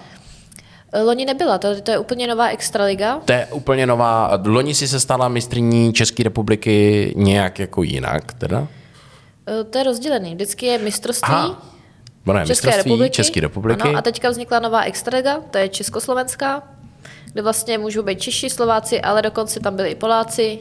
Loni 1.05 1.25
nebyla, 1.25 1.59
to, 1.59 1.81
to 1.81 1.91
je 1.91 1.99
úplně 1.99 2.27
nová 2.27 2.49
extraliga. 2.49 3.21
To 3.25 3.33
je 3.33 3.47
úplně 3.47 3.87
nová. 3.87 4.41
Loni 4.45 4.75
si 4.75 4.89
se 4.89 5.01
stala 5.01 5.29
mistrní 5.29 5.93
České 5.93 6.23
republiky 6.23 7.13
nějak 7.17 7.59
jako 7.59 7.83
jinak, 7.83 8.33
teda? 8.33 8.69
Eh, 9.49 9.65
to 9.65 9.79
je 9.79 9.85
rozdělený. 9.85 10.35
Vždycky 10.35 10.67
je 10.67 10.79
mistrovství 10.79 11.35
Aha. 11.35 11.63
České 12.27 12.49
mistrovství 12.49 12.91
republiky. 12.91 13.11
České 13.11 13.41
republiky. 13.41 13.83
Ano, 13.83 13.99
a 13.99 14.03
teďka 14.03 14.31
vznikla 14.31 14.59
nová 14.59 14.83
extraliga, 14.83 15.39
to 15.51 15.59
je 15.59 15.69
československá, 15.69 16.63
kde 17.33 17.43
vlastně 17.43 17.79
můžou 17.79 18.03
být 18.03 18.21
Češi, 18.21 18.51
Slováci, 18.51 19.01
ale 19.01 19.23
dokonce 19.23 19.61
tam 19.61 19.77
byli 19.77 19.91
i 19.91 19.95
Poláci, 19.95 20.59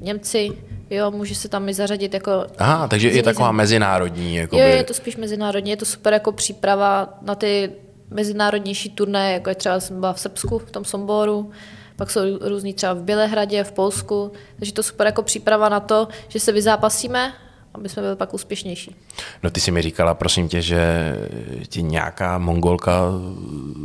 Němci, 0.00 0.50
Jo, 0.90 1.10
může 1.10 1.34
se 1.34 1.48
tam 1.48 1.68
i 1.68 1.74
zařadit 1.74 2.14
jako... 2.14 2.46
Aha, 2.58 2.88
takže 2.88 3.08
je 3.08 3.22
taková 3.22 3.52
mezinárodní. 3.52 4.36
Jakoby... 4.36 4.62
Jo, 4.62 4.68
je 4.68 4.84
to 4.84 4.94
spíš 4.94 5.16
mezinárodní, 5.16 5.70
je 5.70 5.76
to 5.76 5.84
super 5.84 6.12
jako 6.12 6.32
příprava 6.32 7.18
na 7.22 7.34
ty 7.34 7.70
mezinárodnější 8.10 8.90
turné, 8.90 9.32
jako 9.32 9.48
je 9.48 9.54
třeba 9.54 9.80
jsem 9.80 10.00
byla 10.00 10.12
v 10.12 10.20
Srbsku, 10.20 10.58
v 10.58 10.70
tom 10.70 10.84
Somboru, 10.84 11.50
pak 11.96 12.10
jsou 12.10 12.20
různý 12.40 12.74
třeba 12.74 12.92
v 12.92 13.02
Bělehradě, 13.02 13.64
v 13.64 13.72
Polsku, 13.72 14.32
takže 14.56 14.72
to 14.72 14.82
super 14.82 15.06
jako 15.06 15.22
příprava 15.22 15.68
na 15.68 15.80
to, 15.80 16.08
že 16.28 16.40
se 16.40 16.52
vyzápasíme, 16.52 17.32
aby 17.74 17.88
jsme 17.88 18.02
byli 18.02 18.16
pak 18.16 18.34
úspěšnější. 18.34 18.96
No 19.42 19.50
ty 19.50 19.60
si 19.60 19.70
mi 19.70 19.82
říkala, 19.82 20.14
prosím 20.14 20.48
tě, 20.48 20.62
že 20.62 21.14
ti 21.68 21.82
nějaká 21.82 22.38
mongolka 22.38 23.02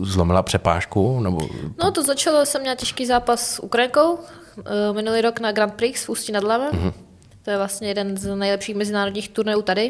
zlomila 0.01 0.43
přepážku? 0.43 1.19
Nebo... 1.19 1.47
No 1.83 1.91
to 1.91 2.03
začalo, 2.03 2.45
jsem 2.45 2.61
měla 2.61 2.75
těžký 2.75 3.05
zápas 3.05 3.55
s 3.55 3.63
Ukrajinkou, 3.63 4.19
eh, 4.59 4.93
minulý 4.93 5.21
rok 5.21 5.39
na 5.39 5.51
Grand 5.51 5.73
Prix 5.73 6.05
v 6.05 6.09
Ústí 6.09 6.31
nad 6.31 6.43
Labem. 6.43 6.71
Mm-hmm. 6.71 6.93
To 7.43 7.51
je 7.51 7.57
vlastně 7.57 7.87
jeden 7.87 8.17
z 8.17 8.35
nejlepších 8.35 8.75
mezinárodních 8.75 9.29
turnajů 9.29 9.61
tady. 9.61 9.89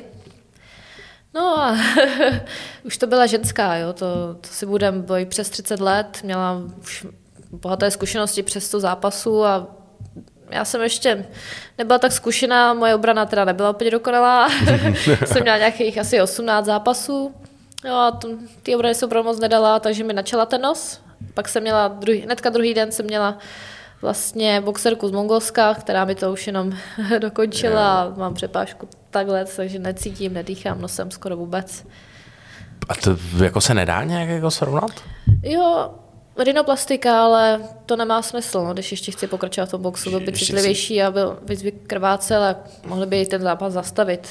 No 1.34 1.60
a 1.60 1.78
už 2.84 2.98
to 2.98 3.08
byla 3.08 3.26
ženská, 3.26 3.76
jo, 3.76 3.94
to, 3.94 4.34
to 4.42 4.48
si 4.48 4.66
budem 4.66 5.02
boj 5.02 5.26
přes 5.26 5.50
30 5.50 5.80
let, 5.80 6.20
měla 6.24 6.62
už 6.82 7.06
bohaté 7.52 7.92
zkušenosti 7.92 8.44
přes 8.44 8.70
to 8.70 8.80
zápasu 8.80 9.46
a 9.46 9.75
já 10.50 10.66
jsem 10.66 10.82
ještě 10.82 11.26
nebyla 11.78 12.00
tak 12.00 12.12
zkušená, 12.12 12.74
moje 12.74 12.96
obrana 12.96 13.26
teda 13.26 13.46
nebyla 13.46 13.70
úplně 13.70 13.92
dokonalá, 13.92 14.50
jsem 15.26 15.42
měla 15.42 15.58
nějakých 15.58 15.98
asi 15.98 16.22
18 16.22 16.66
zápasů, 16.66 17.36
no 17.86 18.00
a 18.00 18.12
to, 18.12 18.30
ty 18.64 18.76
obrany 18.76 18.96
se 18.96 19.06
opravdu 19.06 19.30
moc 19.30 19.40
nedala, 19.40 19.80
takže 19.80 20.04
mi 20.04 20.14
načala 20.14 20.46
ten 20.46 20.62
nos, 20.62 21.02
pak 21.34 21.50
jsem 21.50 21.64
měla, 21.64 21.88
druhý, 21.88 22.20
hnedka 22.20 22.50
druhý 22.50 22.74
den 22.74 22.92
jsem 22.92 23.06
měla 23.06 23.38
vlastně 24.02 24.62
boxerku 24.62 25.08
z 25.08 25.12
Mongolska, 25.12 25.74
která 25.74 26.06
mi 26.06 26.16
to 26.16 26.32
už 26.32 26.48
jenom 26.48 26.74
dokončila 27.20 28.02
a 28.02 28.10
mám 28.10 28.34
přepážku 28.34 28.88
takhle, 29.10 29.46
takže 29.56 29.80
necítím, 29.80 30.34
nedýchám 30.34 30.82
nosem 30.82 31.12
skoro 31.12 31.38
vůbec. 31.38 31.86
A 32.90 32.96
to 32.96 33.18
jako 33.44 33.62
se 33.62 33.74
nedá 33.74 34.04
nějak 34.04 34.30
jako 34.30 34.52
srovnat? 34.52 34.92
Jo, 35.44 35.90
Rinoplastika, 36.44 37.24
ale 37.24 37.60
to 37.86 37.96
nemá 37.96 38.22
smysl, 38.22 38.64
no, 38.64 38.74
když 38.74 38.92
ještě 38.92 39.12
chci 39.12 39.28
pokračovat 39.28 39.66
v 39.66 39.72
tom 39.72 39.82
boxu, 39.82 40.10
byl 40.10 40.20
by 40.20 40.32
citlivější 40.32 41.02
a 41.02 41.12
byl 41.12 41.40
víc 41.50 41.62
by 41.62 41.72
krvácel 41.72 42.44
a 42.44 42.56
mohli 42.86 43.06
by 43.06 43.26
ten 43.26 43.42
zápas 43.42 43.74
zastavit. 43.74 44.30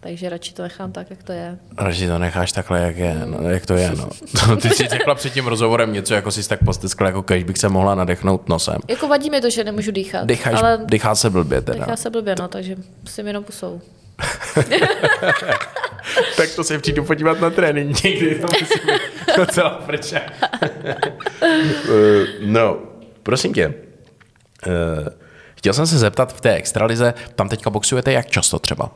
Takže 0.00 0.28
radši 0.28 0.54
to 0.54 0.62
nechám 0.62 0.92
tak, 0.92 1.10
jak 1.10 1.22
to 1.22 1.32
je. 1.32 1.58
Radši 1.78 2.06
to 2.06 2.18
necháš 2.18 2.52
takhle, 2.52 2.80
jak, 2.80 2.96
je, 2.96 3.22
no, 3.24 3.50
jak 3.50 3.66
to 3.66 3.74
je. 3.74 3.92
No. 3.96 4.56
Ty 4.62 4.70
jsi 4.70 4.88
řekla 4.88 5.14
před 5.14 5.32
tím 5.32 5.46
rozhovorem 5.46 5.92
něco, 5.92 6.14
jako 6.14 6.30
jsi 6.30 6.48
tak 6.48 6.64
posteskla, 6.64 7.06
jako 7.06 7.22
když 7.22 7.44
bych 7.44 7.58
se 7.58 7.68
mohla 7.68 7.94
nadechnout 7.94 8.48
nosem. 8.48 8.76
Jako 8.88 9.08
vadí 9.08 9.30
mi 9.30 9.40
to, 9.40 9.50
že 9.50 9.64
nemůžu 9.64 9.90
dýchat. 9.90 10.26
Dýcháš, 10.26 10.54
ale 10.62 10.78
dýchá 10.84 11.14
se 11.14 11.30
blbě 11.30 11.60
teda. 11.60 11.78
Dýchá 11.78 11.96
se 11.96 12.10
blbě, 12.10 12.34
no, 12.38 12.48
takže 12.48 12.76
si 13.08 13.20
jenom 13.20 13.44
pusou. 13.44 13.80
tak 16.36 16.54
to 16.54 16.64
se 16.64 16.78
přijdu 16.78 17.04
podívat 17.04 17.40
na 17.40 17.50
trénink 17.50 18.02
někdy, 18.04 18.34
to 18.34 18.46
musím 18.60 18.98
docela 19.36 19.70
prča. 19.70 20.20
uh, 21.42 21.48
no, 22.40 22.78
prosím 23.22 23.54
tě, 23.54 23.74
uh, 24.66 25.08
chtěl 25.54 25.72
jsem 25.72 25.86
se 25.86 25.98
zeptat 25.98 26.36
v 26.36 26.40
té 26.40 26.54
extralize, 26.54 27.14
tam 27.34 27.48
teďka 27.48 27.70
boxujete 27.70 28.12
jak 28.12 28.30
často 28.30 28.58
třeba? 28.58 28.90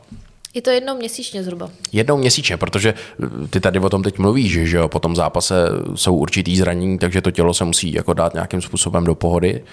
Je 0.57 0.63
to 0.63 0.71
jednou 0.71 0.97
měsíčně 0.97 1.43
zhruba. 1.43 1.71
Jednou 1.93 2.17
měsíčně, 2.17 2.57
protože 2.57 2.95
eh, 2.95 3.49
ty 3.49 3.61
tady 3.61 3.79
o 3.79 3.91
tom 3.91 4.03
teď 4.03 4.19
mluvíš, 4.19 4.53
že 4.53 4.77
jo, 4.77 4.89
po 4.89 4.99
tom 4.99 5.17
zápase 5.17 5.55
jsou 5.95 6.17
určitý 6.17 6.57
zranění, 6.57 6.99
takže 6.99 7.23
to 7.23 7.31
tělo 7.31 7.55
se 7.55 7.65
musí 7.65 7.93
jako 7.93 8.15
dát 8.15 8.35
nějakým 8.35 8.63
způsobem 8.63 9.05
do 9.05 9.15
pohody. 9.15 9.65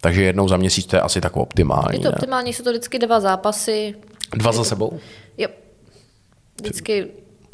Takže 0.00 0.22
jednou 0.22 0.48
za 0.48 0.56
měsíc 0.56 0.86
to 0.86 0.96
je 0.96 1.02
asi 1.02 1.20
tak 1.20 1.36
optimální. 1.36 1.98
Je 1.98 2.02
to 2.02 2.10
optimální, 2.10 2.52
jsou 2.52 2.64
to 2.64 2.70
vždycky 2.70 2.98
dva 2.98 3.20
zápasy. 3.20 3.94
Dva 4.36 4.52
za 4.52 4.64
sebou? 4.64 5.00
Jo. 5.38 5.48
Vždycky 6.60 7.06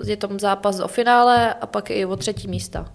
je 0.05 0.17
tam 0.17 0.39
zápas 0.41 0.81
o 0.81 0.89
finále 0.89 1.55
a 1.55 1.67
pak 1.67 1.91
i 1.91 2.05
o 2.05 2.17
třetí 2.17 2.49
místa. 2.49 2.93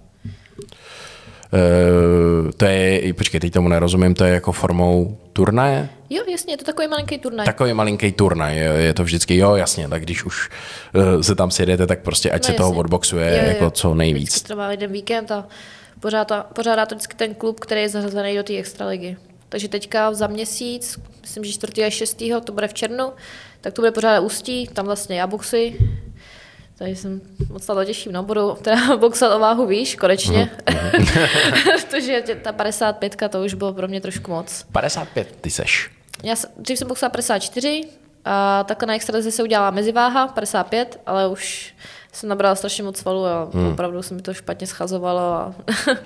Uh, 1.54 2.52
to 2.58 2.66
je, 2.66 3.14
počkej, 3.14 3.40
teď 3.40 3.54
tomu 3.54 3.70
nerozumím, 3.70 4.14
to 4.14 4.26
je 4.26 4.34
jako 4.34 4.52
formou 4.52 5.18
turnaje? 5.34 5.90
Jo, 6.10 6.24
jasně, 6.32 6.54
je 6.54 6.58
to 6.58 6.66
takový 6.66 6.88
malinký 6.88 7.18
turnaj. 7.18 7.46
Takový 7.46 7.74
malinký 7.74 8.12
turnaj, 8.12 8.58
je, 8.58 8.64
je 8.64 8.94
to 8.94 9.04
vždycky, 9.04 9.38
jo, 9.38 9.56
jasně, 9.56 9.88
tak 9.88 10.02
když 10.02 10.24
už 10.24 10.50
uh, 10.94 11.22
se 11.22 11.36
tam 11.36 11.52
sjedete, 11.52 11.88
tak 11.88 12.00
prostě 12.00 12.32
ať 12.32 12.42
no, 12.42 12.46
se 12.46 12.52
jasně. 12.52 12.58
toho 12.58 12.80
odboxuje 12.80 13.38
jo, 13.38 13.44
jo. 13.44 13.50
jako 13.50 13.72
co 13.72 13.94
nejvíc. 13.94 14.30
Vždycky 14.30 14.48
trvá 14.48 14.72
jeden 14.72 14.92
víkend 14.92 15.32
a 15.32 15.48
pořádá, 16.00 16.44
pořádá 16.44 16.86
to 16.86 16.96
vždycky 16.96 17.16
ten 17.16 17.36
klub, 17.36 17.60
který 17.60 17.82
je 17.82 17.90
zařazený 17.90 18.36
do 18.36 18.44
té 18.44 18.58
extraligy. 18.58 19.18
Takže 19.54 19.68
teďka 19.68 20.14
za 20.14 20.28
měsíc, 20.28 21.00
myslím, 21.22 21.44
že 21.44 21.52
4. 21.52 21.84
až 21.86 21.94
6. 21.94 22.24
to 22.44 22.52
bude 22.52 22.68
v 22.68 22.74
červnu, 22.74 23.14
tak 23.62 23.74
to 23.74 23.82
bude 23.82 23.92
pořád 23.92 24.20
ústí, 24.20 24.68
tam 24.68 24.86
vlastně 24.86 25.20
já 25.20 25.28
boxy, 25.28 25.78
takže 26.78 26.96
jsem 26.96 27.22
moc 27.50 27.68
na 27.68 27.76
to 27.76 27.86
těším, 27.86 28.12
no, 28.12 28.24
budu 28.24 28.58
teda 28.62 28.98
boxovat 28.98 29.36
o 29.36 29.40
váhu 29.40 29.66
výš, 29.66 29.96
konečně, 29.96 30.52
uh-huh. 30.66 31.82
protože 31.82 32.24
ta 32.44 32.52
55 32.52 33.16
to 33.30 33.44
už 33.44 33.54
bylo 33.54 33.74
pro 33.74 33.88
mě 33.88 34.02
trošku 34.02 34.32
moc. 34.32 34.66
55 34.72 35.36
ty 35.42 35.50
seš? 35.50 35.92
Já 36.24 36.36
dřív 36.58 36.78
jsem 36.78 36.88
boxovala 36.88 37.12
54, 37.12 37.84
a 38.26 38.64
takhle 38.64 38.88
na 38.88 38.96
extralize 38.96 39.32
se 39.32 39.44
udělala 39.44 39.72
meziváha, 39.72 40.28
55, 40.28 41.02
ale 41.06 41.28
už 41.28 41.74
jsem 42.14 42.30
nabrala 42.30 42.56
strašně 42.56 42.84
moc 42.84 42.98
svalů 42.98 43.26
a 43.26 43.50
hmm. 43.54 43.68
opravdu 43.68 44.04
se 44.04 44.14
mi 44.14 44.22
to 44.22 44.34
špatně 44.34 44.68
schazovalo 44.68 45.22
a 45.22 45.54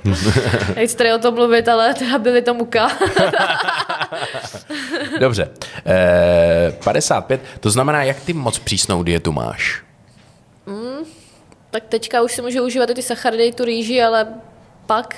nechci 0.75 0.97
tady 0.97 1.13
o 1.13 1.17
tom 1.17 1.35
mluvit, 1.35 1.67
ale 1.67 1.93
teda 1.93 2.17
byly 2.17 2.41
to 2.41 2.53
muka. 2.53 2.91
Dobře. 5.19 5.49
E, 5.85 6.67
eh, 6.67 6.71
55, 6.83 7.41
to 7.59 7.69
znamená, 7.69 8.03
jak 8.03 8.19
ty 8.19 8.33
moc 8.33 8.59
přísnou 8.59 9.03
dietu 9.03 9.31
máš? 9.31 9.83
Mm, 10.65 11.05
tak 11.71 11.83
teďka 11.89 12.21
už 12.21 12.31
si 12.31 12.41
můžu 12.41 12.65
užívat 12.65 12.89
i 12.89 12.93
ty 12.93 13.01
sacharidy, 13.01 13.51
tu 13.51 13.65
rýži, 13.65 14.03
ale 14.03 14.27
pak 14.85 15.15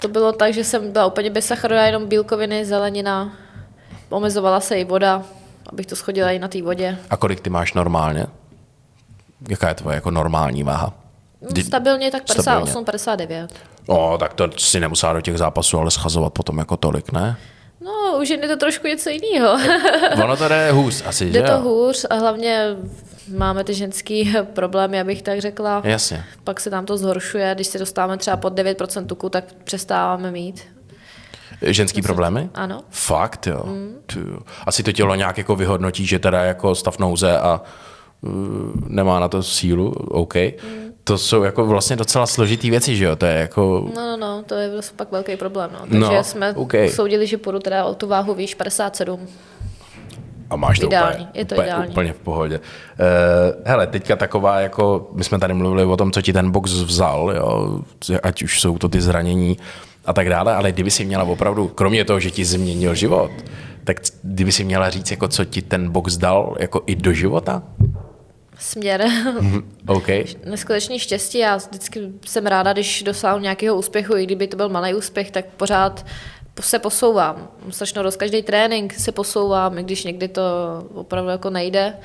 to 0.00 0.08
bylo 0.08 0.32
tak, 0.32 0.54
že 0.54 0.64
jsem 0.64 0.92
byla 0.92 1.06
úplně 1.06 1.30
bez 1.30 1.46
sacharu, 1.46 1.74
jenom 1.74 2.06
bílkoviny, 2.06 2.64
zelenina, 2.64 3.32
omezovala 4.08 4.60
se 4.60 4.78
i 4.78 4.84
voda, 4.84 5.22
abych 5.66 5.86
to 5.86 5.96
schodila 5.96 6.30
i 6.30 6.38
na 6.38 6.48
té 6.48 6.62
vodě. 6.62 6.98
A 7.10 7.16
kolik 7.16 7.40
ty 7.40 7.50
máš 7.50 7.74
normálně? 7.74 8.26
Jaká 9.48 9.68
je 9.68 9.74
tvoje 9.74 9.94
jako 9.94 10.10
normální 10.10 10.62
váha? 10.62 10.92
Kdy... 11.40 11.64
Stabilně 11.64 12.10
tak 12.10 12.22
58, 12.26 12.84
59. 12.84 13.54
O, 13.86 14.16
tak 14.20 14.34
to 14.34 14.50
si 14.56 14.80
nemusela 14.80 15.12
do 15.12 15.20
těch 15.20 15.38
zápasů 15.38 15.78
ale 15.78 15.90
schazovat 15.90 16.32
potom 16.32 16.58
jako 16.58 16.76
tolik, 16.76 17.12
ne? 17.12 17.36
No, 17.84 18.18
už 18.20 18.28
je 18.28 18.38
to 18.38 18.56
trošku 18.56 18.86
něco 18.86 19.10
jiného. 19.10 19.58
ono 20.24 20.36
to 20.36 20.48
jde 20.48 20.72
hůř 20.72 21.02
asi, 21.06 21.30
Jde 21.30 21.40
že 21.40 21.46
to 21.46 21.60
hůř 21.60 22.06
a 22.10 22.14
hlavně 22.14 22.76
máme 23.36 23.64
ty 23.64 23.74
ženský 23.74 24.34
problémy, 24.52 25.00
abych 25.00 25.22
tak 25.22 25.40
řekla. 25.40 25.82
Jasně. 25.84 26.24
Pak 26.44 26.60
se 26.60 26.70
nám 26.70 26.86
to 26.86 26.96
zhoršuje, 26.96 27.54
když 27.54 27.66
se 27.66 27.78
dostáváme 27.78 28.16
třeba 28.18 28.36
pod 28.36 28.54
9% 28.54 29.06
tuku, 29.06 29.28
tak 29.28 29.44
přestáváme 29.64 30.30
mít. 30.30 30.62
Ženský 31.62 31.98
Myslím, 31.98 32.04
problémy? 32.04 32.50
Ano. 32.54 32.80
Fakt, 32.90 33.46
jo. 33.46 33.62
Mm. 33.66 34.02
Asi 34.66 34.82
to 34.82 34.92
tělo 34.92 35.14
nějak 35.14 35.38
jako 35.38 35.56
vyhodnotí, 35.56 36.06
že 36.06 36.18
teda 36.18 36.44
jako 36.44 36.74
stav 36.74 36.98
nouze 36.98 37.38
a 37.38 37.60
nemá 38.88 39.20
na 39.20 39.28
to 39.28 39.42
sílu, 39.42 39.90
OK. 40.08 40.34
Mm. 40.34 40.92
To 41.04 41.18
jsou 41.18 41.42
jako 41.42 41.66
vlastně 41.66 41.96
docela 41.96 42.26
složitý 42.26 42.70
věci, 42.70 42.96
že 42.96 43.04
jo? 43.04 43.16
To 43.16 43.26
je 43.26 43.34
jako... 43.34 43.90
No, 43.94 44.02
no, 44.02 44.16
no, 44.16 44.42
to 44.46 44.54
je 44.54 44.70
vlastně 44.72 44.96
pak 44.96 45.12
velký 45.12 45.36
problém, 45.36 45.70
no. 45.72 45.80
Takže 45.80 46.16
no, 46.16 46.24
jsme 46.24 46.52
okay. 46.54 46.90
soudili, 46.90 47.26
že 47.26 47.38
půjdu 47.38 47.58
teda 47.58 47.84
o 47.84 47.94
tu 47.94 48.06
váhu 48.06 48.34
výš 48.34 48.54
57 48.54 49.28
a 50.52 50.56
máš 50.56 50.78
to 50.78 50.86
ideální, 50.86 51.24
úplně, 51.24 51.40
je 51.40 51.44
to 51.44 51.54
úplně, 51.54 51.66
ideální. 51.66 51.90
úplně 51.90 52.12
v 52.12 52.18
pohodě. 52.18 52.58
Uh, 52.58 52.64
hele, 53.64 53.86
teďka 53.86 54.16
taková, 54.16 54.60
jako 54.60 55.10
my 55.12 55.24
jsme 55.24 55.38
tady 55.38 55.54
mluvili 55.54 55.84
o 55.84 55.96
tom, 55.96 56.12
co 56.12 56.22
ti 56.22 56.32
ten 56.32 56.50
box 56.50 56.72
vzal, 56.72 57.32
jo, 57.36 57.80
ať 58.22 58.42
už 58.42 58.60
jsou 58.60 58.78
to 58.78 58.88
ty 58.88 59.00
zranění 59.00 59.56
a 60.04 60.12
tak 60.12 60.28
dále, 60.28 60.54
ale 60.54 60.72
kdyby 60.72 60.90
si 60.90 61.04
měla 61.04 61.24
opravdu, 61.24 61.68
kromě 61.68 62.04
toho, 62.04 62.20
že 62.20 62.30
ti 62.30 62.44
změnil 62.44 62.94
život, 62.94 63.30
tak 63.84 64.00
kdyby 64.22 64.52
si 64.52 64.64
měla 64.64 64.90
říct, 64.90 65.10
jako 65.10 65.28
co 65.28 65.44
ti 65.44 65.62
ten 65.62 65.90
box 65.90 66.16
dal 66.16 66.56
jako 66.58 66.82
i 66.86 66.96
do 66.96 67.12
života? 67.12 67.62
Směr. 68.62 69.06
OK. 69.86 70.08
Neskutečný 70.44 70.98
štěstí. 70.98 71.38
Já 71.38 71.56
vždycky 71.56 72.00
jsem 72.26 72.46
ráda, 72.46 72.72
když 72.72 73.02
dosáhnu 73.02 73.42
nějakého 73.42 73.76
úspěchu, 73.76 74.16
i 74.16 74.26
kdyby 74.26 74.46
to 74.46 74.56
byl 74.56 74.68
malý 74.68 74.94
úspěch, 74.94 75.30
tak 75.30 75.44
pořád 75.46 76.06
se 76.60 76.78
posouvám. 76.78 77.48
Strašně 77.70 78.02
roz 78.02 78.16
každý 78.16 78.42
trénink 78.42 78.94
se 78.94 79.12
posouvám, 79.12 79.78
i 79.78 79.82
když 79.82 80.04
někdy 80.04 80.28
to 80.28 80.42
opravdu 80.94 81.30
jako 81.30 81.50
nejde. 81.50 81.96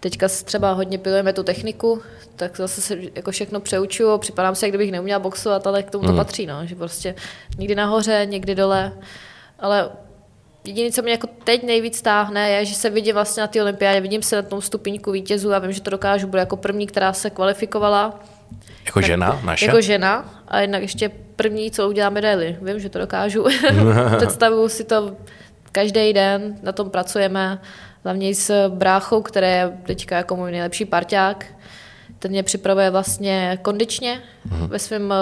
Teďka 0.00 0.28
třeba 0.28 0.72
hodně 0.72 0.98
pilujeme 0.98 1.32
tu 1.32 1.42
techniku, 1.42 2.02
tak 2.36 2.56
zase 2.56 2.80
se 2.80 2.98
jako 3.14 3.30
všechno 3.30 3.60
přeučuju, 3.60 4.18
připadám 4.18 4.54
si, 4.54 4.64
jak 4.64 4.70
kdybych 4.70 4.92
neuměla 4.92 5.18
boxovat, 5.18 5.66
ale 5.66 5.82
k 5.82 5.90
tomu 5.90 6.04
to 6.04 6.12
mm. 6.12 6.16
patří, 6.16 6.46
no, 6.46 6.66
že 6.66 6.74
prostě 6.74 7.14
někdy 7.58 7.74
nahoře, 7.74 8.26
někdy 8.30 8.54
dole, 8.54 8.92
ale 9.58 9.90
Jediné, 10.66 10.90
co 10.90 11.02
mě 11.02 11.12
jako 11.12 11.28
teď 11.44 11.62
nejvíc 11.62 12.02
táhne, 12.02 12.50
je, 12.50 12.64
že 12.64 12.74
se 12.74 12.90
vidím 12.90 13.14
vlastně 13.14 13.40
na 13.40 13.46
té 13.46 13.62
olympiádě, 13.62 14.00
vidím 14.00 14.22
se 14.22 14.36
na 14.36 14.42
tom 14.42 14.62
stupínku 14.62 15.12
vítězů 15.12 15.54
a 15.54 15.58
vím, 15.58 15.72
že 15.72 15.80
to 15.80 15.90
dokážu, 15.90 16.26
budu 16.26 16.38
jako 16.38 16.56
první, 16.56 16.86
která 16.86 17.12
se 17.12 17.30
kvalifikovala. 17.30 18.20
Jako 18.84 19.00
tak, 19.00 19.06
žena 19.06 19.40
naše? 19.44 19.66
Jako 19.66 19.80
žena 19.80 20.42
a 20.48 20.60
jednak 20.60 20.82
ještě 20.82 21.10
první, 21.36 21.70
co 21.70 21.88
udělá 21.88 22.10
medaily. 22.10 22.58
Vím, 22.62 22.80
že 22.80 22.88
to 22.88 22.98
dokážu. 22.98 23.44
Představuju 24.16 24.68
si 24.68 24.84
to 24.84 25.16
každý 25.72 26.12
den, 26.12 26.58
na 26.62 26.72
tom 26.72 26.90
pracujeme. 26.90 27.60
Hlavně 28.04 28.34
s 28.34 28.68
bráchou, 28.68 29.22
který 29.22 29.46
je 29.46 29.78
teďka 29.86 30.16
jako 30.16 30.36
můj 30.36 30.50
nejlepší 30.50 30.84
parťák. 30.84 31.46
Ten 32.18 32.30
mě 32.30 32.42
připravuje 32.42 32.90
vlastně 32.90 33.58
kondičně 33.62 34.22
mm. 34.44 34.68
ve 34.68 34.78
svém 34.78 35.14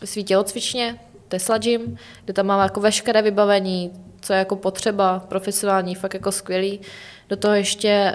ve 0.00 0.06
svý 0.06 0.24
tělocvičně, 0.24 0.98
Tesla 1.28 1.58
Gym, 1.58 1.96
kde 2.24 2.32
tam 2.32 2.46
mám 2.46 2.60
jako 2.60 2.80
veškeré 2.80 3.22
vybavení, 3.22 3.92
co 4.24 4.32
je 4.32 4.38
jako 4.38 4.56
potřeba, 4.56 5.22
profesionální, 5.28 5.94
fakt 5.94 6.14
jako 6.14 6.32
skvělý. 6.32 6.80
Do 7.28 7.36
toho 7.36 7.54
ještě 7.54 8.14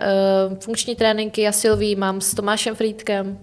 uh, 0.49 0.57
funkční 0.57 0.95
tréninky 0.95 1.47
a 1.47 1.51
Silví 1.51 1.95
mám 1.95 2.21
s 2.21 2.33
Tomášem 2.33 2.75
Frýdkem, 2.75 3.37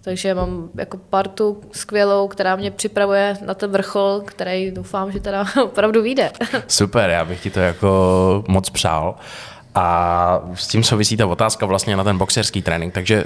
takže 0.00 0.34
mám 0.34 0.70
jako 0.74 0.96
partu 0.96 1.60
skvělou, 1.72 2.28
která 2.28 2.56
mě 2.56 2.70
připravuje 2.70 3.36
na 3.46 3.54
ten 3.54 3.70
vrchol, 3.70 4.22
který 4.24 4.70
doufám, 4.70 5.12
že 5.12 5.20
teda 5.20 5.44
opravdu 5.64 6.02
vyjde. 6.02 6.30
Super, 6.68 7.10
já 7.10 7.24
bych 7.24 7.42
ti 7.42 7.50
to 7.50 7.60
jako 7.60 8.44
moc 8.48 8.70
přál. 8.70 9.14
A 9.78 10.40
s 10.54 10.68
tím 10.68 10.84
souvisí 10.84 11.16
ta 11.16 11.26
otázka 11.26 11.66
vlastně 11.66 11.96
na 11.96 12.04
ten 12.04 12.18
boxerský 12.18 12.62
trénink, 12.62 12.94
takže, 12.94 13.24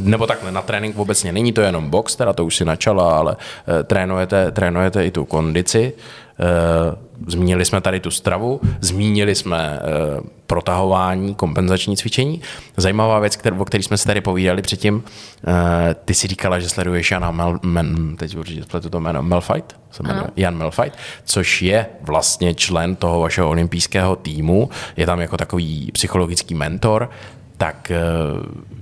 nebo 0.00 0.26
takhle, 0.26 0.52
na 0.52 0.62
trénink 0.62 0.98
obecně 0.98 1.32
není 1.32 1.52
to 1.52 1.60
jenom 1.60 1.90
box, 1.90 2.16
teda 2.16 2.32
to 2.32 2.44
už 2.44 2.56
si 2.56 2.64
načala, 2.64 3.18
ale 3.18 3.36
eh, 3.36 3.84
trénujete, 3.84 4.50
trénujete 4.50 5.06
i 5.06 5.10
tu 5.10 5.24
kondici. 5.24 5.92
Eh, 6.40 6.96
zmínili 7.26 7.64
jsme 7.64 7.80
tady 7.80 8.00
tu 8.00 8.10
stravu, 8.10 8.60
zmínili 8.80 9.34
jsme 9.34 9.78
eh, 9.78 10.20
protahování, 10.46 11.34
kompenzační 11.34 11.96
cvičení. 11.96 12.40
Zajímavá 12.76 13.18
věc, 13.18 13.36
kterou, 13.36 13.58
o 13.58 13.64
které 13.64 13.82
jsme 13.82 13.98
se 13.98 14.06
tady 14.06 14.20
povídali 14.20 14.62
předtím, 14.62 15.04
eh, 15.46 15.94
ty 16.04 16.14
si 16.14 16.26
říkala, 16.26 16.58
že 16.58 16.68
sleduješ 16.68 17.10
Jana 17.10 17.30
Mel, 17.30 17.58
Men, 17.62 18.16
teď 18.16 18.36
určitě 18.36 18.62
spletu 18.62 18.90
to 18.90 19.00
jméno, 19.00 19.22
Melfight, 19.22 19.76
se 19.90 20.02
jmenuje, 20.02 20.26
Jan 20.36 20.56
Melfight, 20.56 20.98
což 21.24 21.62
je 21.62 21.86
vlastně 22.02 22.54
člen 22.54 22.96
toho 22.96 23.20
vašeho 23.20 23.48
olympijského 23.48 24.16
týmu, 24.16 24.70
je 24.96 25.06
tam 25.06 25.20
jako 25.20 25.36
takový 25.36 25.90
psychologický 25.92 26.54
mentor, 26.54 27.10
tak 27.56 27.92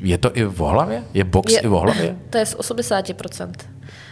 je 0.01 0.19
to 0.19 0.37
i 0.37 0.45
v 0.45 0.59
hlavě? 0.59 1.05
Je 1.15 1.25
box 1.25 1.53
je, 1.53 1.61
i 1.61 1.67
v 1.67 1.71
hlavě? 1.71 2.17
To 2.31 2.39
je 2.39 2.47
z 2.47 2.57
80% 2.57 3.51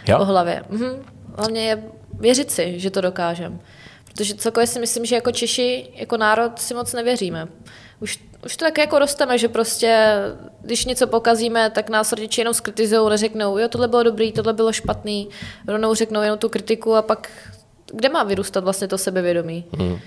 jo? 0.07 0.19
v 0.19 0.27
hlavě. 0.27 0.63
Mhm. 0.69 0.89
Hlavně 1.37 1.61
je 1.61 1.83
věřit 2.13 2.51
si, 2.51 2.79
že 2.79 2.91
to 2.91 3.01
dokážeme. 3.01 3.59
Protože 4.05 4.35
celkově 4.35 4.67
si 4.67 4.79
myslím, 4.79 5.05
že 5.05 5.15
jako 5.15 5.31
Češi, 5.31 5.87
jako 5.95 6.17
národ 6.17 6.59
si 6.59 6.73
moc 6.73 6.93
nevěříme. 6.93 7.47
Už 7.99 8.19
už 8.45 8.57
to 8.57 8.65
tak 8.65 8.77
jako 8.77 8.99
rosteme, 8.99 9.37
že 9.37 9.47
prostě, 9.47 10.15
když 10.61 10.85
něco 10.85 11.07
pokazíme, 11.07 11.69
tak 11.69 11.89
nás 11.89 12.11
rodiče 12.11 12.41
jenom 12.41 12.53
skritizují, 12.53 13.09
neřeknou, 13.09 13.57
jo, 13.57 13.67
tohle 13.67 13.87
bylo 13.87 14.03
dobrý, 14.03 14.31
tohle 14.31 14.53
bylo 14.53 14.73
špatný, 14.73 15.29
rovnou 15.67 15.93
řeknou 15.93 16.21
jenom 16.21 16.39
tu 16.39 16.49
kritiku 16.49 16.95
a 16.95 17.01
pak 17.01 17.29
kde 17.93 18.09
má 18.09 18.23
vyrůstat 18.23 18.63
vlastně 18.63 18.87
to 18.87 18.97
sebevědomí? 18.97 19.63
Hmm. 19.77 19.99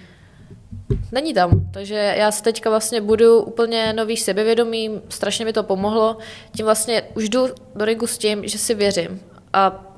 Není 1.12 1.34
tam. 1.34 1.70
Takže 1.72 2.14
já 2.18 2.30
se 2.30 2.42
teďka 2.42 2.70
vlastně 2.70 3.00
budu 3.00 3.42
úplně 3.42 3.92
nový 3.92 4.16
sebevědomí, 4.16 5.00
strašně 5.08 5.44
mi 5.44 5.52
to 5.52 5.62
pomohlo. 5.62 6.18
Tím 6.56 6.64
vlastně 6.64 7.02
už 7.14 7.28
jdu 7.28 7.48
do 7.74 7.84
ringu 7.84 8.06
s 8.06 8.18
tím, 8.18 8.48
že 8.48 8.58
si 8.58 8.74
věřím. 8.74 9.20
A 9.52 9.93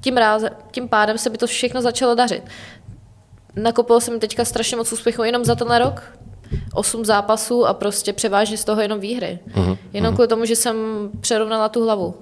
tím, 0.00 0.16
ráze, 0.16 0.50
tím 0.70 0.88
pádem 0.88 1.18
se 1.18 1.30
by 1.30 1.38
to 1.38 1.46
všechno 1.46 1.82
začalo 1.82 2.14
dařit. 2.14 2.42
Nakopil 3.56 4.00
jsem 4.00 4.20
teďka 4.20 4.44
strašně 4.44 4.76
moc 4.76 4.92
úspěchů 4.92 5.22
jenom 5.22 5.44
za 5.44 5.54
tenhle 5.54 5.78
rok. 5.78 6.02
Osm 6.74 7.04
zápasů 7.04 7.66
a 7.66 7.74
prostě 7.74 8.12
převážně 8.12 8.56
z 8.56 8.64
toho 8.64 8.80
jenom 8.80 9.00
výhry. 9.00 9.38
Uh-huh, 9.54 9.78
jenom 9.92 10.10
uh-huh. 10.10 10.14
kvůli 10.14 10.28
tomu, 10.28 10.44
že 10.44 10.56
jsem 10.56 10.76
přerovnala 11.20 11.68
tu 11.68 11.84
hlavu. 11.84 12.14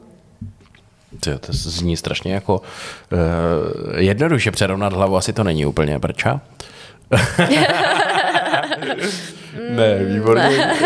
To, 1.20 1.38
to 1.38 1.52
zní 1.52 1.96
strašně 1.96 2.34
jako 2.34 2.56
uh, 2.56 2.58
jednoduše 3.96 4.50
přerovnat 4.50 4.92
hlavu, 4.92 5.16
asi 5.16 5.32
to 5.32 5.44
není 5.44 5.66
úplně 5.66 5.98
prča. 5.98 6.40
ne, 9.70 10.04
výborně. 10.04 10.76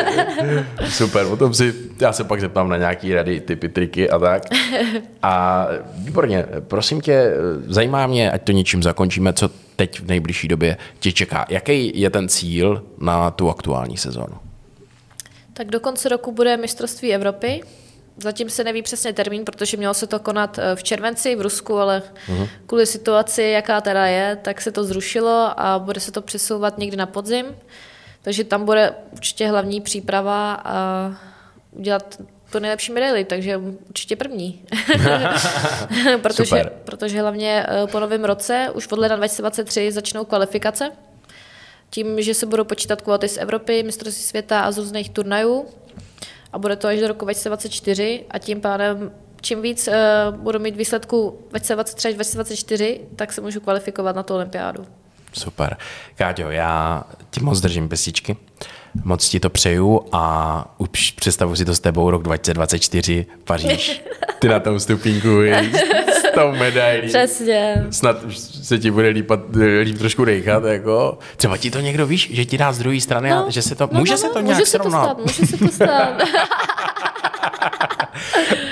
Ne. 0.42 0.66
Super, 0.88 1.26
o 1.26 1.36
tom 1.36 1.54
si, 1.54 1.74
já 2.00 2.12
se 2.12 2.24
pak 2.24 2.40
zeptám 2.40 2.68
na 2.68 2.76
nějaký 2.76 3.14
rady, 3.14 3.40
typy, 3.40 3.68
triky 3.68 4.10
a 4.10 4.18
tak. 4.18 4.42
A 5.22 5.66
výborně, 5.94 6.46
prosím 6.60 7.00
tě, 7.00 7.32
zajímá 7.66 8.06
mě, 8.06 8.30
ať 8.30 8.42
to 8.42 8.52
něčím 8.52 8.82
zakončíme, 8.82 9.32
co 9.32 9.50
teď 9.76 10.00
v 10.00 10.06
nejbližší 10.06 10.48
době 10.48 10.76
tě 10.98 11.12
čeká. 11.12 11.46
Jaký 11.48 12.00
je 12.00 12.10
ten 12.10 12.28
cíl 12.28 12.84
na 12.98 13.30
tu 13.30 13.50
aktuální 13.50 13.96
sezónu? 13.96 14.34
Tak 15.52 15.70
do 15.70 15.80
konce 15.80 16.08
roku 16.08 16.32
bude 16.32 16.56
mistrovství 16.56 17.14
Evropy. 17.14 17.62
Zatím 18.16 18.50
se 18.50 18.64
neví 18.64 18.82
přesně 18.82 19.12
termín, 19.12 19.44
protože 19.44 19.76
mělo 19.76 19.94
se 19.94 20.06
to 20.06 20.18
konat 20.18 20.58
eh, 20.58 20.76
v 20.76 20.82
červenci 20.82 21.36
v 21.36 21.40
Rusku, 21.40 21.78
ale 21.78 22.02
uh-huh. 22.28 22.48
kvůli 22.66 22.86
situaci, 22.86 23.42
jaká 23.42 23.80
teda 23.80 24.06
je, 24.06 24.36
tak 24.42 24.60
se 24.60 24.72
to 24.72 24.84
zrušilo 24.84 25.60
a 25.60 25.78
bude 25.78 26.00
se 26.00 26.12
to 26.12 26.22
přesouvat 26.22 26.78
někdy 26.78 26.96
na 26.96 27.06
podzim. 27.06 27.46
Takže 28.22 28.44
tam 28.44 28.64
bude 28.64 28.94
určitě 29.12 29.46
hlavní 29.46 29.80
příprava 29.80 30.54
a 30.54 31.16
udělat 31.72 32.22
to 32.50 32.60
nejlepší 32.60 32.92
medaily, 32.92 33.24
takže 33.24 33.56
určitě 33.88 34.16
první. 34.16 34.64
protože, 36.22 36.46
Super. 36.46 36.72
protože 36.84 37.20
hlavně 37.20 37.66
eh, 37.68 37.86
po 37.86 38.00
novém 38.00 38.24
roce, 38.24 38.68
už 38.74 38.86
od 38.86 38.98
ledna 38.98 39.16
2023, 39.16 39.92
začnou 39.92 40.24
kvalifikace. 40.24 40.90
Tím, 41.90 42.22
že 42.22 42.34
se 42.34 42.46
budou 42.46 42.64
počítat 42.64 43.02
kvóty 43.02 43.28
z 43.28 43.36
Evropy, 43.36 43.82
mistrovství 43.82 44.24
světa 44.24 44.60
a 44.60 44.72
z 44.72 44.78
různých 44.78 45.10
turnajů. 45.10 45.66
A 46.52 46.58
bude 46.58 46.76
to 46.76 46.88
až 46.88 47.00
do 47.00 47.08
roku 47.08 47.24
2024 47.24 48.24
a 48.30 48.38
tím 48.38 48.60
pádem 48.60 49.12
čím 49.42 49.62
víc 49.62 49.88
uh, 49.88 50.36
budu 50.36 50.58
mít 50.58 50.76
výsledku 50.76 51.38
2023 51.50 52.08
až 52.08 52.14
2024, 52.14 53.00
tak 53.16 53.32
se 53.32 53.40
můžu 53.40 53.60
kvalifikovat 53.60 54.16
na 54.16 54.22
tu 54.22 54.34
olympiádu. 54.34 54.86
Super. 55.32 55.76
Káťo, 56.14 56.50
já 56.50 57.02
ti 57.30 57.40
moc 57.40 57.60
držím 57.60 57.88
pesičky. 57.88 58.36
Moc 59.04 59.28
ti 59.28 59.40
to 59.40 59.50
přeju 59.50 60.00
a 60.12 60.74
už 60.78 61.10
představuji 61.10 61.56
si 61.56 61.64
to 61.64 61.74
s 61.74 61.80
tebou 61.80 62.10
rok 62.10 62.22
2024, 62.22 63.26
Paříž. 63.44 64.02
Ty 64.38 64.48
na 64.48 64.60
tom 64.60 64.80
stupínku 64.80 65.28
s 66.18 66.34
tou 66.34 66.52
medailí. 66.52 67.08
Přesně. 67.08 67.86
Snad 67.90 68.16
se 68.62 68.78
ti 68.78 68.90
bude 68.90 69.08
lípat, 69.08 69.40
líp 69.82 69.98
trošku 69.98 70.24
dejchat, 70.24 70.64
jako. 70.64 71.18
Třeba 71.36 71.56
ti 71.56 71.70
to 71.70 71.80
někdo 71.80 72.06
víš, 72.06 72.30
že 72.32 72.44
ti 72.44 72.58
dá 72.58 72.72
z 72.72 72.78
druhé 72.78 73.00
strany 73.00 73.30
no, 73.30 73.46
a 73.46 73.50
že 73.50 73.62
se 73.62 73.74
to, 73.74 73.88
no, 73.92 73.98
může 73.98 74.12
no, 74.12 74.18
se 74.18 74.28
to 74.28 74.34
no, 74.34 74.40
nějak 74.40 74.58
může 74.58 74.70
srovnat. 74.70 75.08
Se 75.08 75.14
to 75.14 75.28
stát, 75.28 75.38
může 75.38 75.46
se 75.46 75.58
to 75.58 75.68
stát. 75.68 76.22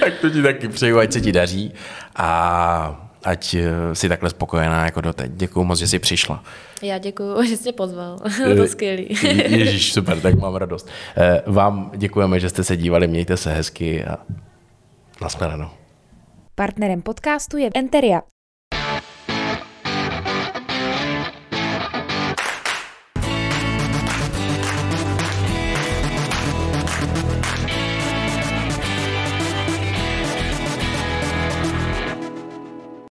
tak 0.00 0.12
to 0.20 0.30
ti 0.30 0.42
taky 0.42 0.68
přeju, 0.68 0.98
ať 0.98 1.12
se 1.12 1.20
ti 1.20 1.32
daří 1.32 1.72
a 2.16 3.09
ať 3.24 3.54
eh, 3.54 3.94
si 3.94 4.08
takhle 4.08 4.30
spokojená 4.30 4.84
jako 4.84 5.00
doteď. 5.00 5.30
Děkuji 5.32 5.64
moc, 5.64 5.78
že 5.78 5.88
jsi 5.88 5.98
přišla. 5.98 6.44
Já 6.82 6.98
děkuji, 6.98 7.42
že 7.48 7.56
jsi 7.56 7.72
pozval. 7.72 8.18
to 8.56 8.66
skvělý. 8.66 9.08
Ježíš, 9.46 9.92
super, 9.92 10.20
tak 10.20 10.34
mám 10.34 10.54
radost. 10.54 10.88
Eh, 11.16 11.42
vám 11.46 11.90
děkujeme, 11.96 12.40
že 12.40 12.48
jste 12.48 12.64
se 12.64 12.76
dívali, 12.76 13.06
mějte 13.06 13.36
se 13.36 13.52
hezky 13.52 14.04
a 14.04 14.18
nashledanou. 15.22 15.68
Partnerem 16.54 17.02
podcastu 17.02 17.56
je 17.56 17.70
Enteria, 17.74 18.22